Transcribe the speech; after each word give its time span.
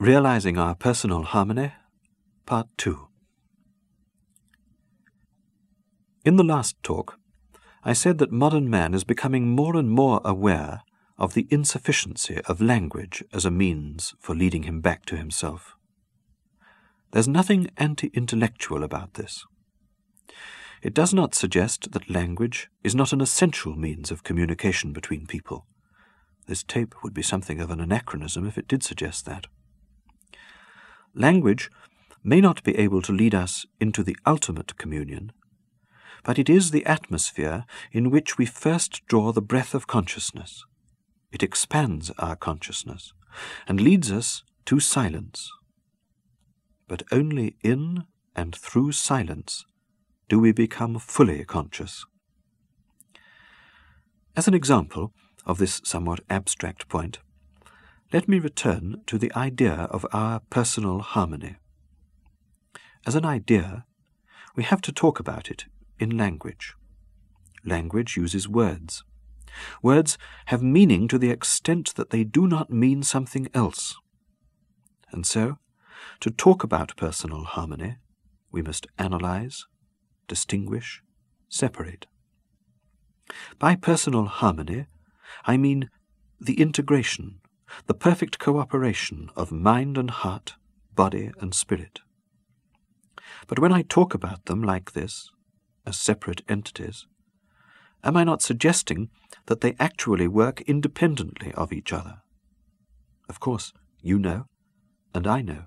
Realizing 0.00 0.56
Our 0.56 0.76
Personal 0.76 1.24
Harmony, 1.24 1.72
Part 2.46 2.68
2. 2.76 3.08
In 6.24 6.36
the 6.36 6.44
last 6.44 6.80
talk, 6.84 7.18
I 7.82 7.94
said 7.94 8.18
that 8.18 8.30
modern 8.30 8.70
man 8.70 8.94
is 8.94 9.02
becoming 9.02 9.56
more 9.56 9.74
and 9.74 9.90
more 9.90 10.20
aware 10.24 10.82
of 11.18 11.34
the 11.34 11.48
insufficiency 11.50 12.40
of 12.42 12.60
language 12.60 13.24
as 13.32 13.44
a 13.44 13.50
means 13.50 14.14
for 14.20 14.36
leading 14.36 14.62
him 14.62 14.80
back 14.80 15.04
to 15.06 15.16
himself. 15.16 15.74
There's 17.10 17.26
nothing 17.26 17.68
anti 17.76 18.12
intellectual 18.14 18.84
about 18.84 19.14
this. 19.14 19.44
It 20.80 20.94
does 20.94 21.12
not 21.12 21.34
suggest 21.34 21.90
that 21.90 22.08
language 22.08 22.70
is 22.84 22.94
not 22.94 23.12
an 23.12 23.20
essential 23.20 23.74
means 23.74 24.12
of 24.12 24.22
communication 24.22 24.92
between 24.92 25.26
people. 25.26 25.66
This 26.46 26.62
tape 26.62 26.94
would 27.02 27.14
be 27.14 27.22
something 27.22 27.60
of 27.60 27.72
an 27.72 27.80
anachronism 27.80 28.46
if 28.46 28.56
it 28.56 28.68
did 28.68 28.84
suggest 28.84 29.26
that. 29.26 29.48
Language 31.14 31.70
may 32.22 32.40
not 32.40 32.62
be 32.62 32.76
able 32.76 33.02
to 33.02 33.12
lead 33.12 33.34
us 33.34 33.66
into 33.80 34.02
the 34.02 34.16
ultimate 34.26 34.76
communion, 34.76 35.32
but 36.24 36.38
it 36.38 36.50
is 36.50 36.70
the 36.70 36.84
atmosphere 36.84 37.64
in 37.92 38.10
which 38.10 38.38
we 38.38 38.46
first 38.46 39.06
draw 39.06 39.32
the 39.32 39.42
breath 39.42 39.74
of 39.74 39.86
consciousness. 39.86 40.64
It 41.32 41.42
expands 41.42 42.10
our 42.18 42.36
consciousness 42.36 43.12
and 43.66 43.80
leads 43.80 44.10
us 44.10 44.42
to 44.66 44.80
silence. 44.80 45.50
But 46.86 47.02
only 47.12 47.56
in 47.62 48.04
and 48.34 48.54
through 48.54 48.92
silence 48.92 49.64
do 50.28 50.38
we 50.38 50.52
become 50.52 50.98
fully 50.98 51.44
conscious. 51.44 52.04
As 54.36 54.46
an 54.46 54.54
example 54.54 55.12
of 55.46 55.58
this 55.58 55.80
somewhat 55.84 56.20
abstract 56.28 56.88
point, 56.88 57.18
let 58.12 58.26
me 58.26 58.38
return 58.38 59.02
to 59.06 59.18
the 59.18 59.32
idea 59.34 59.72
of 59.90 60.06
our 60.12 60.40
personal 60.50 61.00
harmony. 61.00 61.56
As 63.06 63.14
an 63.14 63.26
idea, 63.26 63.84
we 64.56 64.62
have 64.64 64.80
to 64.82 64.92
talk 64.92 65.20
about 65.20 65.50
it 65.50 65.66
in 65.98 66.16
language. 66.16 66.74
Language 67.64 68.16
uses 68.16 68.48
words. 68.48 69.04
Words 69.82 70.16
have 70.46 70.62
meaning 70.62 71.06
to 71.08 71.18
the 71.18 71.30
extent 71.30 71.94
that 71.96 72.10
they 72.10 72.24
do 72.24 72.46
not 72.46 72.70
mean 72.70 73.02
something 73.02 73.48
else. 73.52 73.96
And 75.10 75.26
so, 75.26 75.58
to 76.20 76.30
talk 76.30 76.64
about 76.64 76.96
personal 76.96 77.44
harmony, 77.44 77.96
we 78.50 78.62
must 78.62 78.86
analyze, 78.98 79.66
distinguish, 80.28 81.02
separate. 81.48 82.06
By 83.58 83.76
personal 83.76 84.26
harmony, 84.26 84.86
I 85.44 85.58
mean 85.58 85.90
the 86.40 86.60
integration 86.60 87.40
the 87.86 87.94
perfect 87.94 88.38
cooperation 88.38 89.30
of 89.36 89.52
mind 89.52 89.98
and 89.98 90.10
heart, 90.10 90.54
body 90.94 91.30
and 91.40 91.54
spirit. 91.54 92.00
But 93.46 93.58
when 93.58 93.72
I 93.72 93.82
talk 93.82 94.14
about 94.14 94.46
them 94.46 94.62
like 94.62 94.92
this, 94.92 95.30
as 95.86 95.98
separate 95.98 96.42
entities, 96.48 97.06
am 98.04 98.16
I 98.16 98.24
not 98.24 98.42
suggesting 98.42 99.10
that 99.46 99.60
they 99.60 99.74
actually 99.78 100.28
work 100.28 100.60
independently 100.62 101.52
of 101.52 101.72
each 101.72 101.92
other? 101.92 102.18
Of 103.28 103.40
course, 103.40 103.72
you 104.02 104.18
know, 104.18 104.46
and 105.14 105.26
I 105.26 105.42
know, 105.42 105.64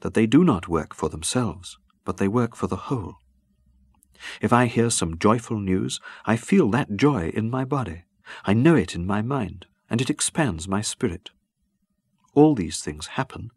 that 0.00 0.14
they 0.14 0.26
do 0.26 0.44
not 0.44 0.68
work 0.68 0.94
for 0.94 1.08
themselves, 1.08 1.78
but 2.04 2.16
they 2.16 2.28
work 2.28 2.54
for 2.54 2.66
the 2.66 2.84
whole. 2.88 3.16
If 4.40 4.52
I 4.52 4.66
hear 4.66 4.90
some 4.90 5.18
joyful 5.18 5.58
news, 5.58 6.00
I 6.26 6.36
feel 6.36 6.68
that 6.70 6.96
joy 6.96 7.30
in 7.34 7.50
my 7.50 7.64
body. 7.64 8.04
I 8.44 8.52
know 8.52 8.74
it 8.74 8.94
in 8.94 9.06
my 9.06 9.22
mind 9.22 9.66
and 9.90 10.00
it 10.00 10.08
expands 10.08 10.68
my 10.68 10.80
spirit. 10.80 11.30
All 12.34 12.54
these 12.54 12.80
things 12.80 13.08
happen. 13.08 13.50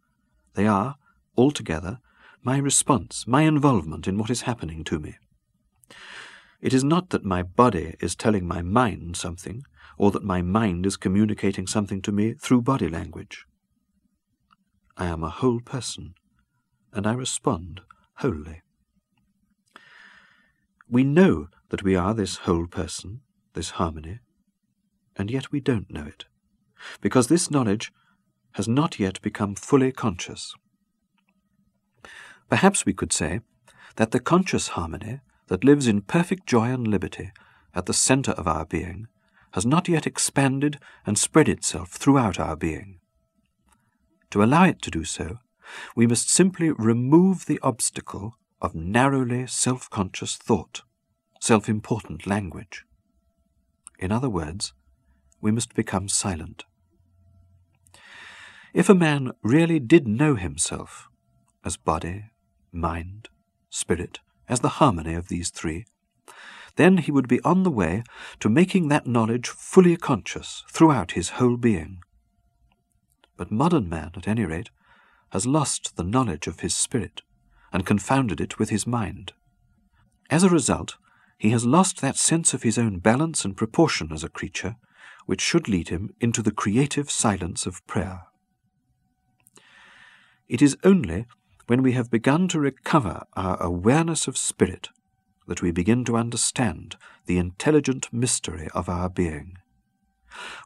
They 0.56 0.68
are, 0.68 0.96
altogether, 1.38 2.00
my 2.42 2.58
response, 2.58 3.26
my 3.28 3.44
involvement 3.44 4.08
in 4.08 4.18
what 4.18 4.30
is 4.32 4.42
happening 4.42 4.84
to 4.86 5.00
me. 5.00 5.16
It 6.60 6.74
is 6.74 6.84
not 6.84 7.12
that 7.12 7.24
my 7.24 7.44
body 7.44 7.96
is 8.00 8.16
telling 8.16 8.48
my 8.48 8.62
mind 8.62 9.16
something, 9.16 9.64
or 9.98 10.12
that 10.12 10.24
my 10.24 10.42
mind 10.42 10.86
is 10.86 10.98
communicating 10.98 11.68
something 11.68 12.02
to 12.02 12.12
me 12.12 12.34
through 12.34 12.62
body 12.62 12.90
language. 12.90 13.46
I 14.98 15.06
am 15.06 15.24
a 15.24 15.30
whole 15.30 15.60
person, 15.60 16.16
and 16.92 17.06
I 17.06 17.14
respond 17.14 17.82
wholly. 18.16 18.62
We 20.90 21.04
know 21.04 21.48
that 21.70 21.84
we 21.84 21.96
are 21.96 22.14
this 22.14 22.38
whole 22.38 22.68
person, 22.68 23.22
this 23.54 23.72
harmony, 23.72 24.20
and 25.18 25.30
yet 25.30 25.52
we 25.52 25.60
don't 25.60 25.92
know 25.92 26.06
it, 26.06 26.26
because 27.02 27.28
this 27.28 27.52
knowledge 27.52 27.92
has 28.54 28.68
not 28.68 29.00
yet 29.00 29.22
become 29.22 29.56
fully 29.56 29.92
conscious. 29.92 30.54
Perhaps 32.50 32.86
we 32.86 32.94
could 32.94 33.12
say 33.12 33.42
that 33.96 34.12
the 34.12 34.20
conscious 34.20 34.70
harmony 34.70 35.20
that 35.48 35.64
lives 35.64 35.88
in 35.88 36.02
perfect 36.02 36.46
joy 36.48 36.66
and 36.66 36.88
liberty 36.88 37.32
at 37.74 37.86
the 37.86 37.94
centre 37.94 38.32
of 38.34 38.48
our 38.48 38.66
being 38.66 39.08
has 39.54 39.66
not 39.66 39.88
yet 39.88 40.08
expanded 40.08 40.80
and 41.06 41.18
spread 41.18 41.48
itself 41.48 41.90
throughout 41.92 42.40
our 42.40 42.56
being. 42.56 43.00
To 44.32 44.44
allow 44.44 44.66
it 44.66 44.82
to 44.82 44.92
do 44.92 45.04
so, 45.04 45.38
we 45.96 46.08
must 46.08 46.30
simply 46.30 46.72
remove 46.72 47.46
the 47.46 47.60
obstacle 47.62 48.36
of 48.62 48.74
narrowly 48.76 49.46
self 49.48 49.90
conscious 49.90 50.36
thought, 50.36 50.82
self 51.40 51.70
important 51.70 52.26
language. 52.26 52.86
In 54.00 54.12
other 54.12 54.30
words, 54.30 54.74
we 55.44 55.52
must 55.52 55.76
become 55.76 56.08
silent. 56.08 56.64
If 58.74 58.90
a 58.90 58.96
man 58.96 59.34
really 59.44 59.78
did 59.78 60.08
know 60.08 60.36
himself 60.36 61.10
as 61.66 61.78
body, 61.78 62.32
mind, 62.72 63.28
spirit, 63.70 64.20
as 64.48 64.62
the 64.62 64.80
harmony 64.80 65.14
of 65.14 65.28
these 65.28 65.50
three, 65.50 65.86
then 66.78 66.98
he 66.98 67.12
would 67.12 67.28
be 67.28 67.42
on 67.42 67.64
the 67.64 67.70
way 67.70 68.04
to 68.40 68.50
making 68.50 68.88
that 68.88 69.06
knowledge 69.06 69.50
fully 69.50 69.98
conscious 69.98 70.64
throughout 70.70 71.12
his 71.12 71.32
whole 71.32 71.58
being. 71.58 72.00
But 73.36 73.52
modern 73.52 73.90
man, 73.90 74.12
at 74.16 74.28
any 74.28 74.46
rate, 74.46 74.70
has 75.32 75.46
lost 75.46 75.98
the 75.98 76.04
knowledge 76.04 76.48
of 76.48 76.62
his 76.62 76.74
spirit 76.74 77.22
and 77.72 77.86
confounded 77.86 78.40
it 78.40 78.60
with 78.60 78.70
his 78.70 78.88
mind. 78.88 79.34
As 80.30 80.44
a 80.44 80.50
result, 80.50 80.96
he 81.38 81.50
has 81.50 81.66
lost 81.66 82.00
that 82.00 82.16
sense 82.16 82.54
of 82.54 82.64
his 82.64 82.78
own 82.78 83.00
balance 83.00 83.44
and 83.44 83.58
proportion 83.58 84.12
as 84.14 84.24
a 84.24 84.30
creature 84.30 84.78
which 85.26 85.42
should 85.42 85.68
lead 85.68 85.90
him 85.90 86.14
into 86.20 86.42
the 86.42 86.52
creative 86.52 87.10
silence 87.10 87.66
of 87.66 87.86
prayer. 87.88 88.24
It 90.48 90.62
is 90.62 90.78
only 90.84 91.26
when 91.68 91.82
we 91.82 91.94
have 91.94 92.12
begun 92.12 92.48
to 92.50 92.60
recover 92.60 93.24
our 93.34 93.62
awareness 93.62 94.28
of 94.28 94.38
spirit 94.38 94.90
that 95.48 95.62
we 95.62 95.72
begin 95.72 96.06
to 96.06 96.18
understand 96.18 96.96
the 97.26 97.38
intelligent 97.38 98.12
mystery 98.12 98.68
of 98.74 98.90
our 98.90 99.10
being. 99.10 99.58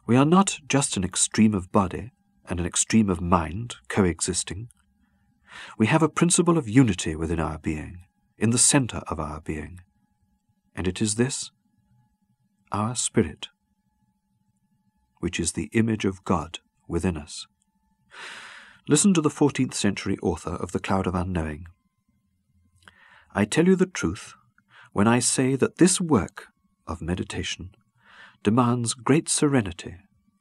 We 0.06 0.16
are 0.16 0.26
not 0.26 0.60
just 0.68 0.98
an 0.98 1.04
extreme 1.04 1.54
of 1.54 1.72
body 1.72 2.12
and 2.50 2.60
an 2.60 2.66
extreme 2.66 3.10
of 3.10 3.22
mind 3.22 3.76
coexisting. 3.90 4.70
We 5.78 5.88
have 5.88 6.04
a 6.04 6.10
principle 6.10 6.58
of 6.58 6.70
unity 6.70 7.16
within 7.16 7.40
our 7.40 7.58
being, 7.58 8.06
in 8.38 8.52
the 8.52 8.58
centre 8.58 9.02
of 9.08 9.20
our 9.20 9.42
being, 9.42 9.82
and 10.76 10.88
it 10.88 11.02
is 11.02 11.16
this, 11.16 11.52
our 12.72 12.96
spirit, 12.96 13.50
which 15.20 15.40
is 15.40 15.54
the 15.54 15.70
image 15.74 16.06
of 16.06 16.24
God 16.24 16.60
within 16.88 17.18
us. 17.18 17.48
Listen 18.88 19.14
to 19.14 19.22
the 19.22 19.30
14th 19.30 19.74
century 19.74 20.18
author 20.22 20.56
of 20.56 20.72
The 20.72 20.80
Cloud 20.80 21.08
of 21.08 21.16
Unknowing. 21.16 21.68
I 23.34 23.46
tell 23.46 23.68
you 23.68 23.76
the 23.76 23.86
truth 23.86 24.34
when 24.94 25.08
I 25.08 25.20
say 25.20 25.56
that 25.56 25.78
this 25.78 26.00
work 26.00 26.48
of 26.88 27.02
meditation 27.02 27.76
demands 28.44 28.94
great 28.94 29.28
serenity, 29.28 29.96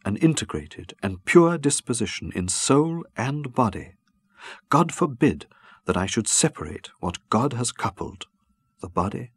an 0.05 0.17
integrated 0.17 0.95
and 1.03 1.25
pure 1.25 1.59
disposition 1.59 2.31
in 2.35 2.49
soul 2.49 3.05
and 3.17 3.53
body. 3.53 3.95
God 4.69 4.93
forbid 4.93 5.47
that 5.87 5.97
I 5.97 6.07
should 6.07 6.29
separate 6.29 6.91
what 7.01 7.29
God 7.29 7.53
has 7.55 7.73
coupled, 7.73 8.27
the 8.81 8.89
body 8.89 9.33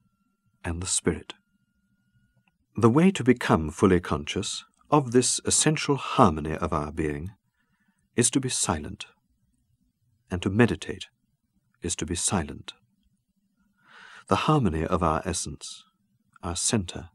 and 0.64 0.82
the 0.82 0.88
spirit. 0.88 1.34
The 2.78 2.90
way 2.90 3.12
to 3.12 3.24
become 3.24 3.72
fully 3.72 4.00
conscious 4.00 4.64
of 4.92 5.12
this 5.12 5.40
essential 5.46 5.98
harmony 5.98 6.56
of 6.56 6.74
our 6.74 6.92
being 6.92 7.32
is 8.16 8.32
to 8.32 8.40
be 8.40 8.50
silent, 8.50 9.06
and 10.32 10.42
to 10.42 10.50
meditate 10.50 11.08
is 11.82 11.96
to 11.96 12.06
be 12.06 12.16
silent. 12.16 12.74
The 14.28 14.48
harmony 14.48 14.86
of 14.86 15.04
our 15.04 15.22
essence, 15.26 15.84
our 16.42 16.56
centre, 16.56 17.10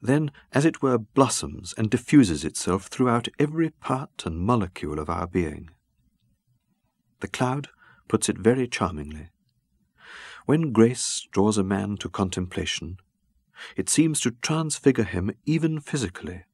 then, 0.00 0.30
as 0.52 0.64
it 0.64 0.82
were, 0.82 0.98
blossoms 0.98 1.74
and 1.78 1.90
diffuses 1.90 2.44
itself 2.44 2.86
throughout 2.86 3.28
every 3.38 3.70
part 3.70 4.24
and 4.26 4.38
molecule 4.38 4.98
of 4.98 5.08
our 5.08 5.26
being. 5.26 5.70
The 7.20 7.28
cloud 7.28 7.68
puts 8.06 8.28
it 8.28 8.36
very 8.36 8.68
charmingly. 8.68 9.30
When 10.44 10.72
grace 10.72 11.26
draws 11.32 11.56
a 11.56 11.64
man 11.64 11.96
to 11.98 12.10
contemplation, 12.10 12.98
it 13.76 13.88
seems 13.88 14.20
to 14.20 14.32
transfigure 14.32 15.04
him 15.04 15.30
even 15.46 15.80
physically 15.80 16.44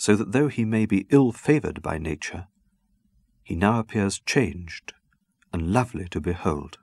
so 0.00 0.16
that 0.16 0.32
though 0.32 0.48
he 0.48 0.64
may 0.64 0.86
be 0.86 1.06
ill 1.10 1.30
favoured 1.30 1.82
by 1.82 1.98
nature, 1.98 2.46
he 3.42 3.54
now 3.54 3.78
appears 3.78 4.18
changed 4.18 4.94
and 5.52 5.74
lovely 5.74 6.08
to 6.08 6.18
behold. 6.22 6.78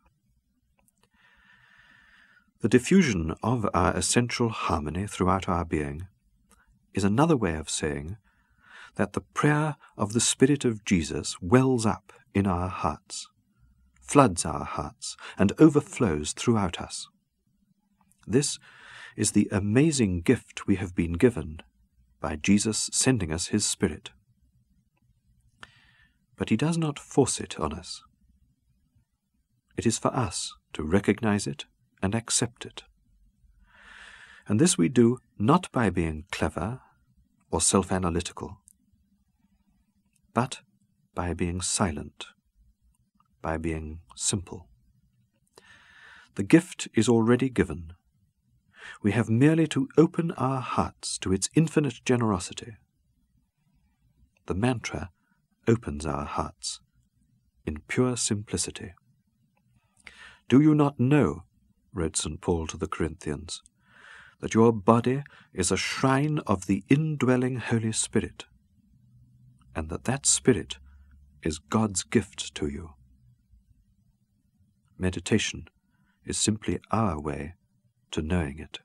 The 2.61 2.69
diffusion 2.69 3.33
of 3.41 3.67
our 3.73 3.91
essential 3.97 4.49
harmony 4.49 5.07
throughout 5.07 5.49
our 5.49 5.65
being 5.65 6.05
is 6.93 7.03
another 7.03 7.35
way 7.35 7.55
of 7.55 7.71
saying 7.71 8.17
that 8.97 9.13
the 9.13 9.21
prayer 9.21 9.77
of 9.97 10.13
the 10.13 10.19
Spirit 10.19 10.63
of 10.63 10.85
Jesus 10.85 11.41
wells 11.41 11.87
up 11.87 12.13
in 12.35 12.45
our 12.45 12.67
hearts, 12.67 13.27
floods 13.99 14.45
our 14.45 14.63
hearts, 14.63 15.17
and 15.39 15.53
overflows 15.57 16.33
throughout 16.33 16.79
us. 16.79 17.07
This 18.27 18.59
is 19.15 19.31
the 19.31 19.49
amazing 19.51 20.21
gift 20.21 20.67
we 20.67 20.75
have 20.75 20.93
been 20.93 21.13
given 21.13 21.63
by 22.19 22.35
Jesus 22.35 22.89
sending 22.91 23.31
us 23.31 23.47
his 23.47 23.65
Spirit. 23.65 24.11
But 26.35 26.49
he 26.49 26.57
does 26.57 26.77
not 26.77 26.99
force 26.99 27.39
it 27.39 27.59
on 27.59 27.73
us. 27.73 28.01
It 29.75 29.85
is 29.85 29.97
for 29.97 30.13
us 30.15 30.53
to 30.73 30.83
recognize 30.83 31.47
it 31.47 31.65
and 32.01 32.15
accept 32.15 32.65
it. 32.65 32.83
And 34.47 34.59
this 34.59 34.77
we 34.77 34.89
do 34.89 35.19
not 35.37 35.71
by 35.71 35.89
being 35.89 36.25
clever 36.31 36.81
or 37.51 37.61
self 37.61 37.91
analytical, 37.91 38.59
but 40.33 40.59
by 41.13 41.33
being 41.33 41.61
silent, 41.61 42.27
by 43.41 43.57
being 43.57 43.99
simple. 44.15 44.67
The 46.35 46.43
gift 46.43 46.87
is 46.93 47.09
already 47.09 47.49
given. 47.49 47.93
We 49.01 49.11
have 49.11 49.29
merely 49.29 49.67
to 49.67 49.89
open 49.97 50.31
our 50.31 50.61
hearts 50.61 51.17
to 51.19 51.33
its 51.33 51.49
infinite 51.55 52.01
generosity. 52.05 52.77
The 54.45 54.55
mantra 54.55 55.11
opens 55.67 56.05
our 56.05 56.25
hearts 56.25 56.79
in 57.65 57.81
pure 57.87 58.15
simplicity. 58.15 58.93
Do 60.47 60.61
you 60.61 60.73
not 60.73 60.99
know 60.99 61.43
wrote 61.97 62.15
St. 62.15 62.39
Paul 62.39 62.67
to 62.67 62.77
the 62.77 62.87
Corinthians, 62.87 63.61
that 64.39 64.53
your 64.53 64.71
body 64.71 65.23
is 65.53 65.71
a 65.71 65.77
shrine 65.77 66.39
of 66.45 66.67
the 66.67 66.83
indwelling 66.89 67.57
Holy 67.57 67.91
Spirit, 67.91 68.45
and 69.75 69.89
that 69.89 70.03
that 70.03 70.25
Spirit 70.25 70.77
is 71.43 71.57
God's 71.59 72.03
gift 72.03 72.53
to 72.55 72.67
you. 72.67 72.91
Meditation 74.97 75.67
is 76.25 76.37
simply 76.37 76.79
our 76.91 77.19
way 77.19 77.55
to 78.12 78.21
knowing 78.21 78.59
it. 78.59 78.80